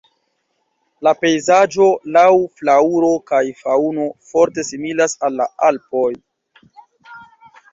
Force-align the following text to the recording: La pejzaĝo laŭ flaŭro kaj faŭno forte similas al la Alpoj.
La 1.07 1.11
pejzaĝo 1.25 1.85
laŭ 2.15 2.23
flaŭro 2.61 3.11
kaj 3.33 3.43
faŭno 3.59 4.07
forte 4.31 4.67
similas 4.71 5.15
al 5.29 5.37
la 5.43 5.47
Alpoj. 5.69 6.11